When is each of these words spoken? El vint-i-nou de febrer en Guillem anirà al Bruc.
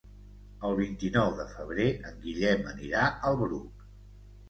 El 0.69 0.73
vint-i-nou 0.79 1.35
de 1.41 1.47
febrer 1.53 1.87
en 2.09 2.19
Guillem 2.25 2.69
anirà 2.75 3.07
al 3.31 3.43
Bruc. 3.47 3.91